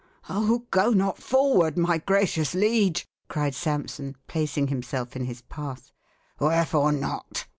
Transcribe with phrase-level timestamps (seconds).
[0.27, 5.91] "Oh, go not forward, my gracious liege!" cried Sampson, placing himself in his path.
[6.39, 7.45] "Wherefore not?"